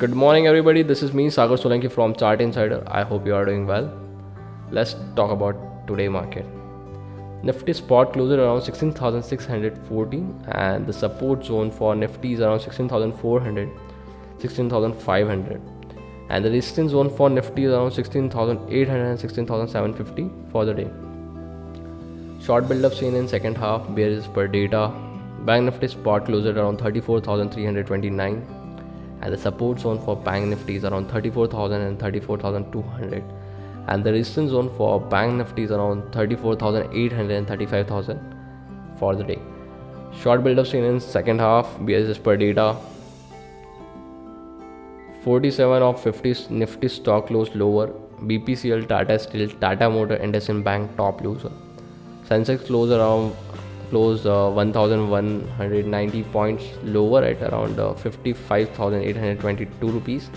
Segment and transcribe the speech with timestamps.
[0.00, 0.82] Good morning, everybody.
[0.84, 2.84] This is me, Sagar Solanki from Chart Insider.
[2.86, 3.86] I hope you are doing well.
[4.70, 5.56] Let's talk about
[5.88, 6.46] today market.
[7.42, 13.68] Nifty spot closed around 16,614 and the support zone for Nifty is around 16,400,
[14.38, 15.60] 16,500
[16.28, 20.88] and the resistance zone for Nifty is around 16,800 and 16,750 for the day.
[22.40, 24.92] Short build up seen in second half, bearish per data.
[25.40, 28.57] Bank Nifty spot closed around 34,329
[29.20, 33.24] and the support zone for Bank Nifty is around 34,000 and 34,200
[33.88, 38.20] and the resistance zone for Bank Nifty is around 34,800 and 35,000
[38.98, 39.38] for the day.
[40.20, 42.76] Short build up seen in second half, bearish per data.
[45.22, 47.88] 47 of 50 Nifty stock closed lower.
[48.22, 51.52] BPCL, Tata Steel, Tata Motor, IndusInd Bank top loser.
[52.28, 53.32] Sensex closed around
[53.90, 60.30] closed uh, 1190 points lower at around uh, 55,822 rupees.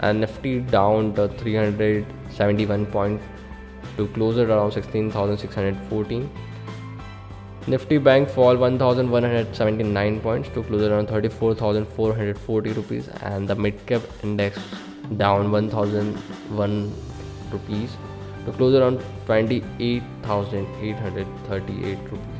[0.00, 3.24] And Nifty down to 371 points
[3.96, 6.30] to close at around 16,614
[7.66, 13.08] Nifty Bank fall 1179 points to close around 34,440 rupees.
[13.20, 14.58] And the mid cap index
[15.18, 16.94] down 1001
[17.52, 17.98] rupees
[18.46, 22.39] to close around 28,838 rupees.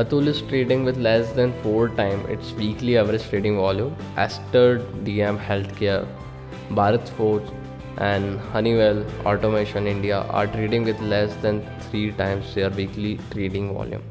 [0.00, 3.96] Atul is trading with less than 4 times its weekly average trading volume.
[4.18, 6.06] Aster DM Healthcare,
[6.78, 7.46] Bharat Forge
[7.96, 14.02] and Honeywell Automation India are trading with less than 3 times their weekly trading volume.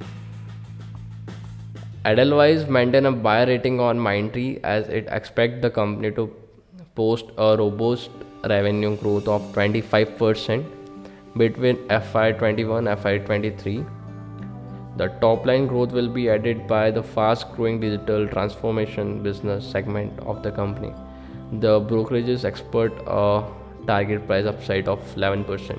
[2.03, 6.33] Edelweiss maintain a buy rating on Mindtree as it expects the company to
[6.95, 8.09] post a robust
[8.49, 10.65] revenue growth of 25%
[11.37, 13.85] between FY21 FY23.
[14.97, 20.17] The top line growth will be added by the fast growing digital transformation business segment
[20.19, 20.93] of the company.
[21.59, 23.43] The brokerages expert a
[23.87, 25.77] target price upside of 11%.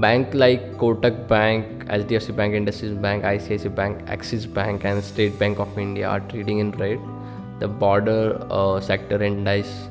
[0.00, 5.58] Bank like Kotak Bank, HDFC Bank, IndusInd Bank, ICICI Bank, Axis Bank, and State Bank
[5.58, 7.00] of India are trading in red.
[7.60, 9.88] The border uh, sector index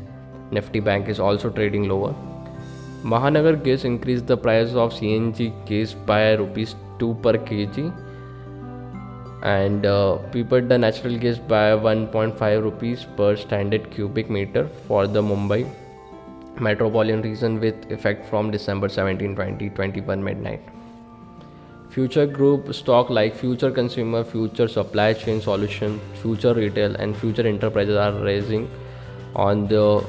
[0.52, 2.14] Nifty Bank is also trading lower.
[3.04, 7.92] Mahanagar Gas increased the price of CNG gas by rupees 2 per kg
[9.44, 15.22] and uh, people the natural gas by 1.5 rupees per standard cubic meter for the
[15.22, 15.68] Mumbai
[16.60, 20.62] metropolitan region with effect from December 17, 2021 midnight.
[21.90, 27.96] Future group stock like Future Consumer, Future Supply Chain Solution, Future Retail, and Future Enterprises
[27.96, 28.70] are raising
[29.36, 30.06] on the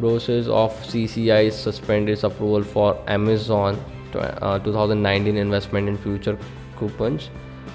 [0.00, 3.78] basis of CCI's suspended approval for Amazon
[4.20, 6.38] uh, 2019 investment in future
[6.78, 7.30] coupons.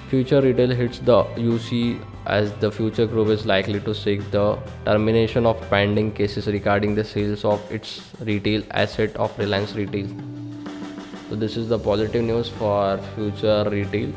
[0.08, 5.46] Future Retail hits the UC as the future group is likely to seek the termination
[5.46, 10.08] of pending cases regarding the sales of its retail asset of Reliance Retail.
[11.28, 14.12] So this is the positive news for future retail.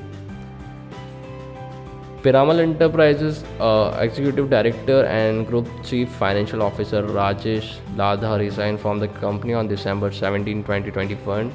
[2.24, 9.10] Piramal Enterprises uh, Executive Director and Group Chief Financial Officer Rajesh Laddha resigned from the
[9.10, 11.52] company on December 17, 2021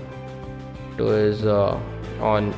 [0.98, 1.80] to his uh,
[2.20, 2.54] on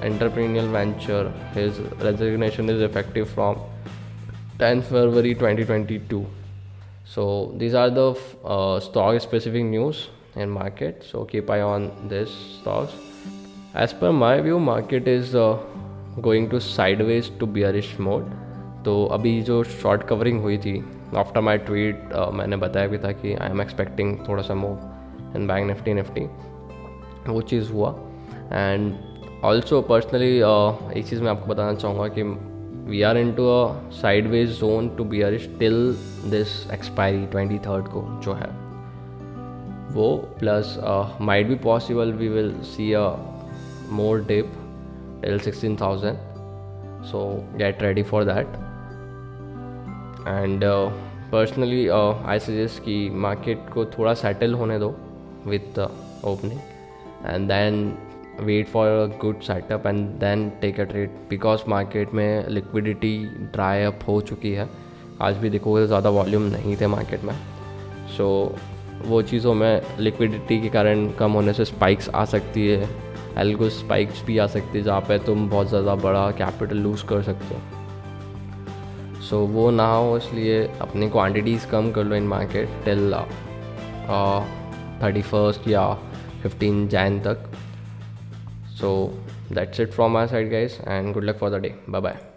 [0.00, 1.30] entrepreneurial venture.
[1.54, 3.60] His resignation is effective from
[4.58, 6.26] 10 February 2022.
[7.04, 8.14] So these are the
[8.44, 11.04] uh, stock specific news in market.
[11.08, 12.30] So keep eye on this
[12.60, 12.92] stocks.
[13.74, 15.58] As per my view, market is uh,
[16.20, 18.30] going to sideways to bearish mode.
[18.84, 20.72] तो अभी जो short covering हुई थी
[21.18, 25.46] after my tweet मैंने बताया भी था कि आई एम एक्सपेक्टिंग थोड़ा सा move in
[25.46, 26.26] bank Nifty Nifty
[27.27, 27.89] वो चीज़ हुआ।
[28.51, 28.93] एंड
[29.45, 30.35] ऑल्सो पर्सनली
[30.99, 32.23] एक चीज़ मैं आपको बताना चाहूँगा कि
[32.91, 33.91] we are in to a
[34.27, 35.75] sideways zone to be are till
[36.31, 38.49] this expiry twenty third को जो है।
[39.93, 40.75] वो plus
[41.21, 43.09] might be possible we will see a
[43.91, 44.53] more dip
[45.21, 46.17] till sixteen thousand
[47.05, 47.25] so
[47.57, 48.47] get ready for that
[50.27, 50.63] and
[51.31, 54.89] personally I suggest कि market को थोड़ा settle होने दो
[55.47, 55.79] with
[56.25, 56.59] opening
[57.25, 57.93] and then
[58.41, 63.17] wait for a good setup and then take a trade because market में liquidity
[63.53, 64.69] dry up हो चुकी है
[65.21, 67.33] आज भी देखोगे तो ज़्यादा वॉल्यूम नहीं थे मार्केट में।
[68.17, 72.89] सो so, वो चीज़ों में लिक्विडिटी के कारण कम होने से स्पाइक्स आ सकती है
[73.37, 77.21] एल्गो स्पाइक्स भी आ सकती है जहाँ पे तुम बहुत ज़्यादा बड़ा कैपिटल लूज़ कर
[77.23, 77.61] सकते हो।
[79.21, 83.13] सो so, वो ना हो इसलिए अपनी क्वांटिटीज़ कम कर लो in market till
[85.03, 85.87] thirty first या
[86.47, 87.37] 15 Jan tak.
[88.79, 89.13] So
[89.49, 91.75] that's it from our side, guys, and good luck for the day.
[91.87, 92.36] Bye bye.